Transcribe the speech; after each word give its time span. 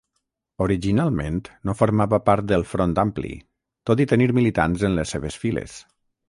Originalment 0.65 1.35
no 1.69 1.75
formava 1.81 2.19
part 2.29 2.47
del 2.53 2.65
Front 2.71 2.95
Ampli, 3.03 3.35
tot 3.91 4.03
i 4.07 4.09
tenir 4.15 4.31
militants 4.39 4.87
en 4.91 4.99
les 5.03 5.15
seves 5.17 5.39
files. 5.45 5.79